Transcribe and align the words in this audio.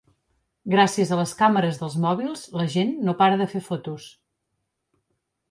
Gràcies 0.73 1.11
a 1.11 1.19
les 1.19 1.33
càmeres 1.41 1.77
dels 1.81 1.97
mòbils 2.07 2.47
la 2.61 2.67
gent 2.77 2.95
no 3.11 3.15
para 3.21 3.39
de 3.43 3.49
fer 3.53 3.63
fotos. 3.69 4.09